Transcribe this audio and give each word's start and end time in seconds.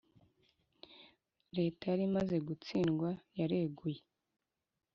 leta 1.57 1.83
yari 1.91 2.03
imaze 2.09 2.35
gutsindwa 2.47 3.09
yareguye. 3.39 4.01